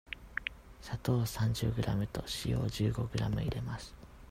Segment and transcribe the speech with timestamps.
[0.81, 3.93] 砂糖を三十グラムと塩を十五グラム入れます。